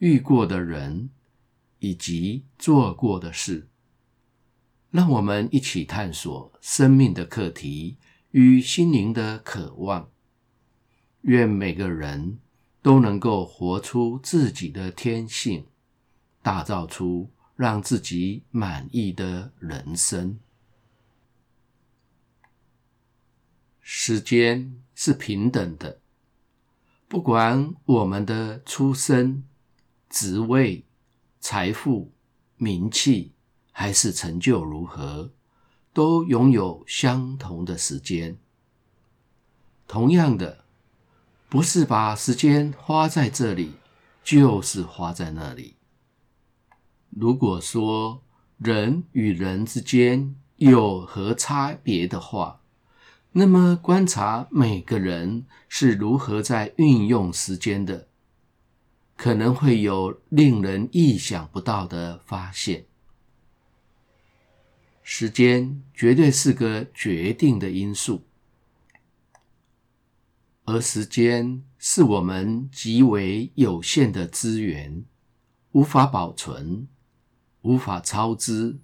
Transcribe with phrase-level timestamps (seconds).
[0.00, 1.10] 遇过的人
[1.78, 3.68] 以及做过的事，
[4.90, 7.98] 让我们一起探索生命的课题
[8.30, 10.10] 与心灵的渴望。
[11.22, 12.38] 愿每个人
[12.80, 15.66] 都能够活出自己的天性，
[16.40, 20.38] 打造出让自己满意的人生。
[23.80, 26.00] 时间是平等的。
[27.06, 29.44] 不管我们的出生、
[30.10, 30.84] 职位、
[31.38, 32.12] 财富、
[32.56, 33.32] 名气，
[33.70, 35.30] 还是成就如何，
[35.94, 38.36] 都拥有相同的时间。
[39.86, 40.64] 同样的，
[41.48, 43.76] 不是把时间花在这里，
[44.22, 45.76] 就是花在那里。
[47.10, 48.22] 如果说
[48.58, 52.60] 人与人之间有何差别的话，
[53.32, 58.08] 那么，观察每个人是如何在运用时间的，
[59.22, 62.86] 可能会有令人意想不到的发现。
[65.02, 68.24] 时间绝对是个决定的因素，
[70.64, 75.04] 而时间是我们极为有限的资源，
[75.72, 76.88] 无法保存，
[77.60, 78.78] 无法超支，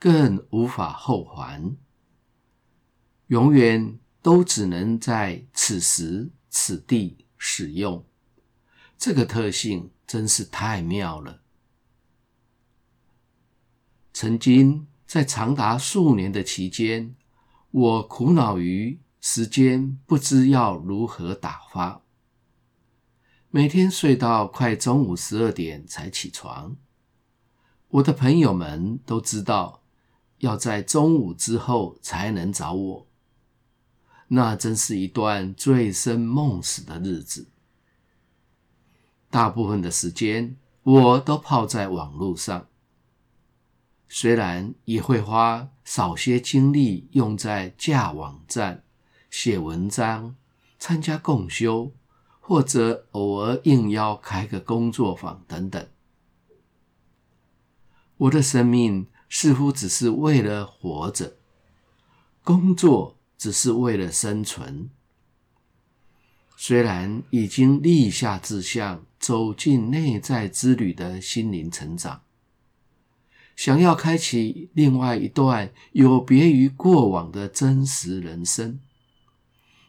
[0.00, 1.76] 更无法后还。
[3.28, 8.04] 永远都只能在此时此地使用，
[8.98, 11.42] 这个特性真是太妙了。
[14.12, 17.14] 曾经在长达数年的期间，
[17.70, 22.02] 我苦恼于时间不知要如何打发，
[23.50, 26.76] 每天睡到快中午十二点才起床。
[27.86, 29.84] 我的朋友们都知道，
[30.38, 33.06] 要在中午之后才能找我。
[34.26, 37.46] 那真是一段醉生梦死的日子。
[39.30, 42.66] 大部分的时间我都泡在网络上，
[44.08, 48.82] 虽然也会花少些精力用在架网站、
[49.30, 50.36] 写文章、
[50.78, 51.92] 参加共修，
[52.40, 55.86] 或者偶尔应邀开个工作坊等等。
[58.16, 61.36] 我的生命似乎只是为了活着，
[62.42, 63.14] 工作。
[63.38, 64.90] 只是为了生存。
[66.56, 72.22] 虽然已经立下志向，走进内在之旅的心灵成长，
[73.54, 78.80] 想要开启另外一段有别于过往的真实人生，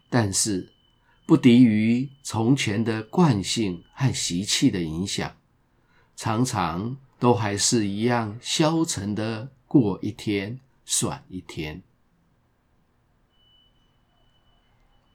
[0.09, 0.73] 但是
[1.25, 5.38] 不敌于从前的惯性和习气的影响，
[6.17, 11.81] 常常都还是一样消沉的过一天算一天。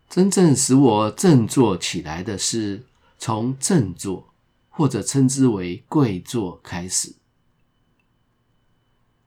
[0.09, 2.87] 真正使我振作起来的是
[3.27, 4.35] 从振作，
[4.69, 7.15] 或者称之为跪坐开始。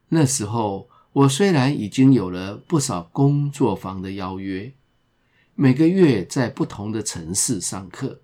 [0.10, 4.72] 那时候，我虽然已经有了不少工作坊的邀约，
[5.56, 8.22] 每个月在不同的城市上课，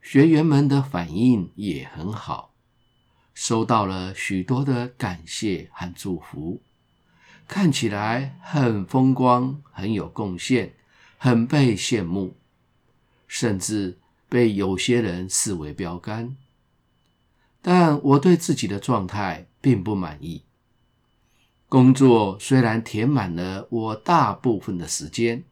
[0.00, 2.54] 学员们的反应也很好，
[3.34, 6.62] 收到了许多的感谢和祝福，
[7.48, 10.76] 看起来很风光，很有贡献。
[11.18, 12.36] 很被羡慕，
[13.26, 13.98] 甚至
[14.32, 16.34] 被有些人视为标杆。
[17.60, 20.44] 但我对自己的状态并不满意。
[21.68, 25.44] 工作虽然填满了我大部分的时间，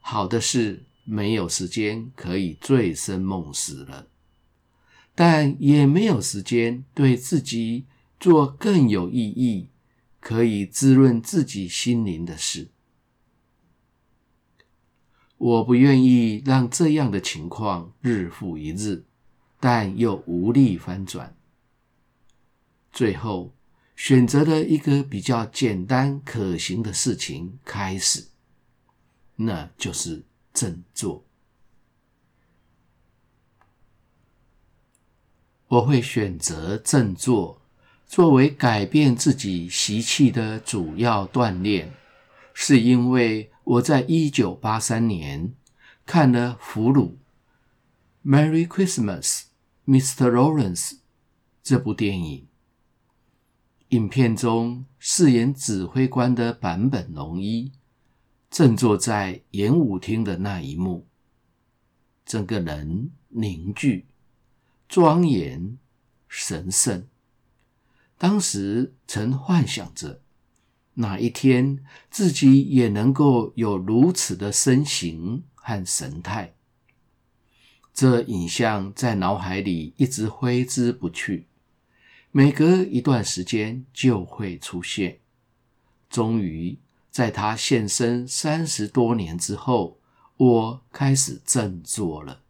[0.00, 4.08] 好的是没有时间可以醉生梦死了，
[5.14, 7.86] 但也没有时间对自己
[8.18, 9.68] 做更有意义、
[10.18, 12.68] 可以滋润自己心灵的事。
[15.42, 19.04] 我不愿意让这样的情况日复一日，
[19.58, 21.36] 但又无力翻转。
[22.92, 23.52] 最后，
[23.96, 28.26] 选择了一个比较简单可行的事情开始，
[29.34, 30.22] 那就是
[30.54, 31.24] 振作。
[35.66, 37.60] 我会选择振作
[38.06, 41.92] 作为改变自己习气的主要锻炼，
[42.54, 43.48] 是因为。
[43.64, 45.54] 我在一九八三年
[46.04, 47.12] 看了俘虏
[48.24, 49.44] Merry Christmas,
[49.86, 50.30] Mr.
[50.30, 50.90] Lawrence》
[51.62, 52.46] 这部电影。
[53.90, 57.72] 影片中饰演指挥官的坂本龙一，
[58.50, 61.06] 正坐在演舞厅的那一幕，
[62.24, 64.06] 整个人凝聚、
[64.88, 65.78] 庄严、
[66.26, 67.06] 神圣。
[68.16, 70.21] 当时曾幻想着，
[70.94, 76.54] 哪一天自己也能够有如此的身形和神态。
[77.94, 81.46] 这影像在脑海里一直挥之不去，
[82.30, 85.18] 每隔一段时间就会出现。
[86.10, 86.78] 终于，
[87.10, 89.98] 在他现身三十多年之后，
[90.36, 92.40] 我开始振作了。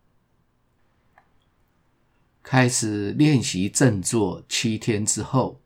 [2.42, 5.62] 开始练习振作七天之后。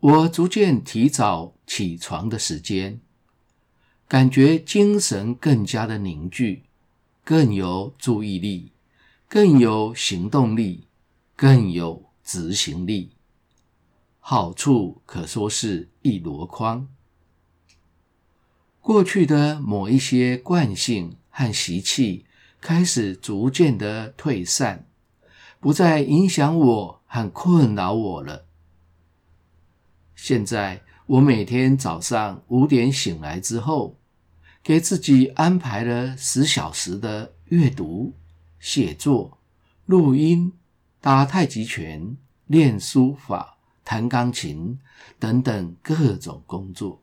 [0.00, 3.02] 我逐渐提早起床的时间，
[4.08, 6.62] 感觉精神更加的凝聚，
[7.22, 8.72] 更有注意力，
[9.28, 10.86] 更有行动力，
[11.36, 13.10] 更有执行力。
[14.20, 16.88] 好处可说是一箩筐。
[18.80, 22.24] 过去的某一些惯性和习气
[22.58, 24.86] 开始逐渐的退散，
[25.60, 28.46] 不再影响我和困扰我了。
[30.22, 33.98] 现在我每天早上五点醒来之后，
[34.62, 38.14] 给自己安排了十小时的阅读、
[38.58, 39.38] 写作、
[39.86, 40.52] 录音、
[41.00, 44.78] 打太极拳、练书法、弹钢琴
[45.18, 47.02] 等等各种工作，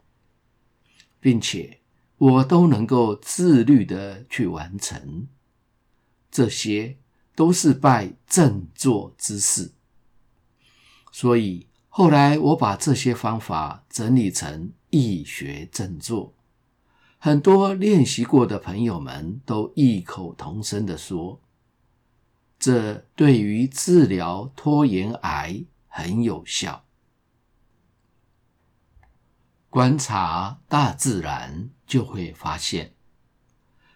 [1.19, 1.79] 并且
[2.19, 5.27] 我都能够自律的去完成。
[6.29, 6.97] 这些
[7.35, 9.73] 都是拜正坐之赐，
[11.11, 11.66] 所以。
[11.99, 16.35] 后来，我把这些方法整理成易学正坐，
[17.17, 21.41] 很多练习过的朋友们都异口同声地说，
[22.59, 26.85] 这对于治疗拖延癌很有效。
[29.71, 32.93] 观察大自然，就会发现，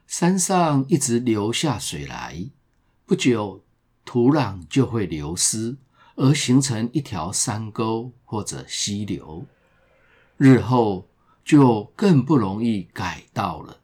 [0.08, 2.50] 山上一直流下水来，
[3.06, 3.64] 不久
[4.04, 5.78] 土壤就会流失。
[6.22, 9.48] 而形成一条山沟或者溪流，
[10.38, 11.10] 日后
[11.44, 13.80] 就更不容易改道了。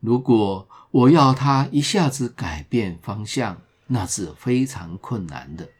[0.00, 5.70] 如果我要它一下子改变方向，那是非常困难的。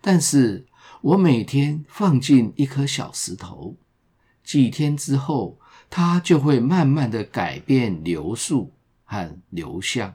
[0.00, 0.68] 但是
[1.00, 3.74] 我每天放进一颗小石头，
[4.44, 5.58] 几天之后，
[5.90, 8.72] 它就会慢慢的改变流速
[9.02, 10.14] 和流向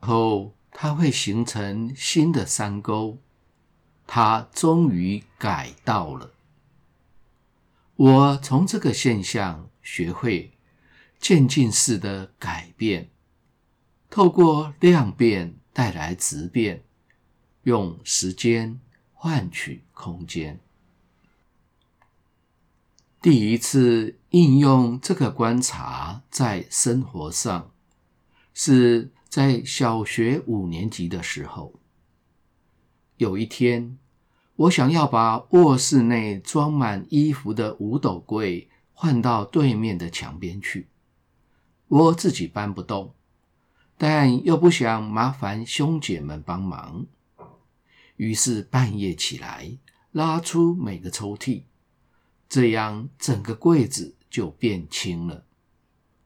[0.00, 0.56] 后。
[0.72, 3.18] 它会形成新的山沟，
[4.06, 6.32] 它终于改道了。
[7.96, 10.52] 我从这个现象学会
[11.18, 13.10] 渐进式的改变，
[14.08, 16.82] 透过量变带来质变，
[17.64, 18.80] 用时间
[19.12, 20.58] 换取空间。
[23.20, 27.70] 第一次应用这个观察在生活上
[28.54, 29.10] 是。
[29.30, 31.74] 在小学五年级的时候，
[33.16, 33.96] 有一天，
[34.56, 40.88] 我想要把卧室内装满衣服的五斗柜换到对面的墙边去。
[41.86, 43.14] 我自己搬不动，
[43.96, 47.06] 但又不想麻烦兄姐们帮忙，
[48.16, 49.78] 于是半夜起来
[50.10, 51.62] 拉出每个抽屉，
[52.48, 55.44] 这样整个柜子就变轻了。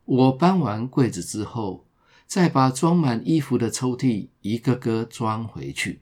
[0.06, 1.83] 我搬完柜子之后，
[2.26, 6.00] 再把装满衣服的抽屉一个个装回去，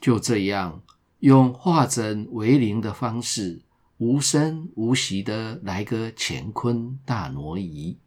[0.00, 0.82] 就这样
[1.18, 3.62] 用化整为零的方式，
[3.98, 7.98] 无声无息的来个乾坤大挪移。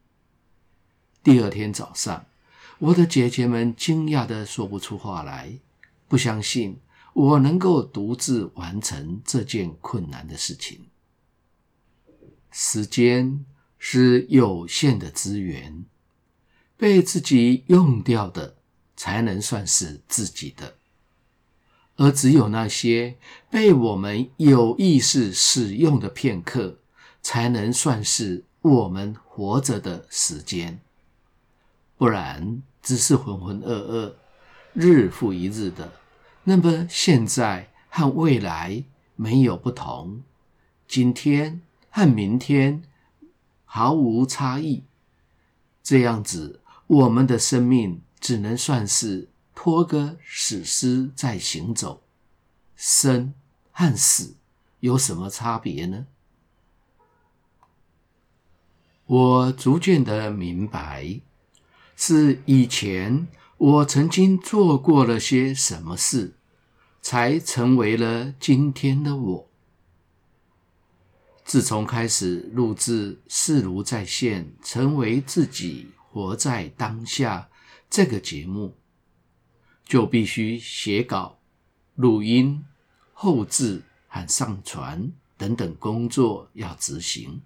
[1.23, 2.25] 第二天早上，
[2.79, 5.59] 我的姐姐们惊讶的说不出话来，
[6.07, 6.79] 不相信
[7.13, 10.87] 我能够独自完成这件困难的事情。
[12.49, 13.45] 时间
[13.77, 15.85] 是有限的资源。
[16.77, 18.55] 被自己用掉的，
[18.95, 20.75] 才能算是自己的；
[21.95, 23.17] 而只有那些
[23.49, 26.77] 被我们有意识使用的片刻，
[27.23, 30.79] 才能算是我们活着的时间。
[31.97, 34.13] 不然，只是浑浑噩噩，
[34.73, 35.93] 日复一日的，
[36.43, 38.83] 那么现在和未来
[39.15, 40.21] 没有不同，
[40.87, 42.83] 今天和明天
[43.65, 44.83] 毫无差异，
[45.81, 46.61] 这样子。
[46.87, 52.01] 我们的生命只能算是拖个死尸在行走，
[52.75, 53.33] 生
[53.71, 54.35] 和死
[54.79, 56.07] 有什么差别呢？
[59.05, 61.21] 我逐渐的明白，
[61.95, 63.27] 是以前
[63.57, 66.35] 我曾经做过了些什么事，
[67.01, 69.47] 才成为了今天的我。
[71.43, 77.49] 自从开始录制《视如在线》，成为自己，活在当下
[77.89, 78.75] 这个节目，
[79.85, 81.39] 就必须写稿、
[81.95, 82.63] 录音、
[83.13, 87.41] 后制和上传等等工作要执行。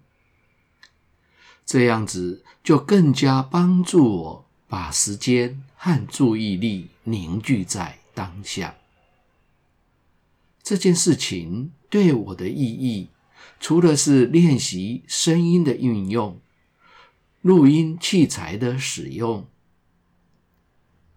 [1.64, 8.74] 这样子就更加帮助我把时间和注意力凝聚在当下。
[10.62, 13.08] 这件事情对我的意义，
[13.60, 16.40] 除了是练习声音的运用、
[17.42, 19.46] 录音器材的使用、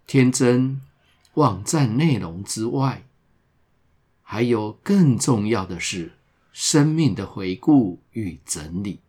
[0.06, 0.82] 天真
[1.36, 3.06] 网站内容之外，
[4.22, 6.14] 还有更重要的是
[6.52, 9.00] 生命的回顾与整理。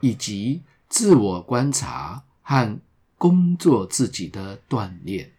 [0.00, 2.78] 以及自我观察和
[3.16, 5.32] 工作自己的锻炼，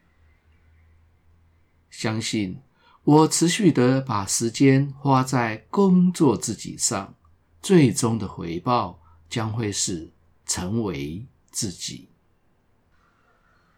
[1.91, 2.59] 相信
[3.03, 7.13] 我持续的把时间花在工作自己上，
[7.61, 10.09] 最终的回报将会是
[10.47, 12.07] 成为自己。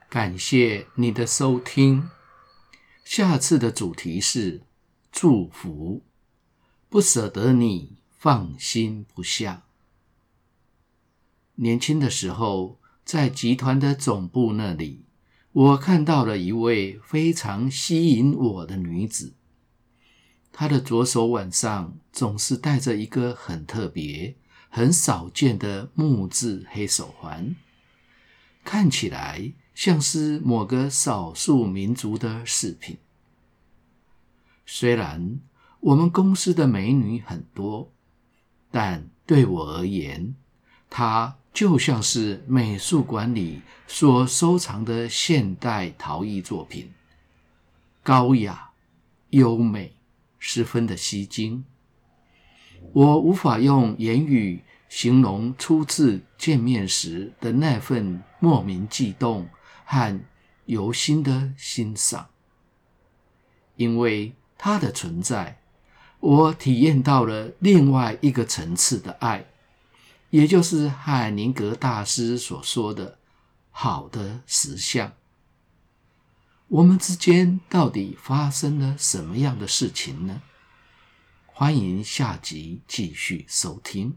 [0.08, 2.10] 感谢你的收听，
[3.04, 4.62] 下次的主题是
[5.12, 6.04] 祝福，
[6.88, 9.64] 不舍得你放心不下。
[11.56, 15.04] 年轻的时候，在集团的总部那里，
[15.52, 19.34] 我看到了一位非常吸引我的女子。
[20.52, 24.36] 她的左手腕上总是戴着一个很特别、
[24.70, 27.56] 很少见的木质黑手环，
[28.64, 32.98] 看起来像是某个少数民族的饰品。
[34.66, 35.40] 虽然
[35.80, 37.92] 我们公司的美女很多，
[38.70, 40.36] 但对我而言，
[40.90, 46.92] 它就像是美术馆里所收藏的现代陶艺作品，
[48.04, 48.70] 高雅、
[49.32, 49.96] 优美，
[50.38, 51.66] 十分的吸睛。
[52.94, 59.48] 我无法用言语形容初次见面时的那份莫名悸动
[59.86, 60.20] 和
[60.66, 62.30] 由心的欣赏，
[63.76, 65.60] 因为他的存在，
[66.20, 69.46] 我体验到了另外一个层次的爱。
[70.32, 73.18] 也就是海宁格大师所说的
[73.72, 75.14] “好的实相”。
[76.70, 80.44] 我们之间到底发生了什么样的事情呢？
[81.60, 84.16] 欢迎下集继续收听。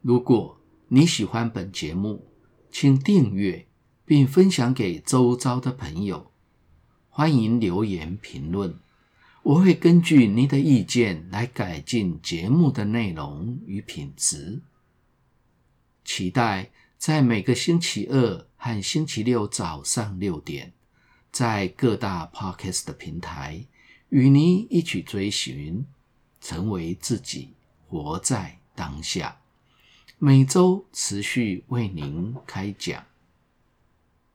[0.00, 2.28] 如果你喜欢本节目，
[2.70, 3.66] 请订阅
[4.04, 6.30] 并分享给周遭的朋友。
[7.10, 8.78] 欢迎留言评论。
[9.42, 14.62] 我会根据您的意见来改进节目的内容与品质。
[16.04, 20.72] 期待在每个星期二和星期六早上六点，
[21.32, 23.66] 在各大 Podcast 的平台
[24.12, 25.86] 与您一起追寻，
[26.38, 27.54] 成为自己，
[27.88, 29.38] 活在当下。
[30.18, 33.06] 每周持续为您开讲。